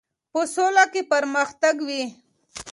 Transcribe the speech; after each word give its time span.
په 0.31 0.41
سوله 0.53 0.83
کې 0.91 1.01
پرمختګ 1.11 1.75
وي. 1.87 2.03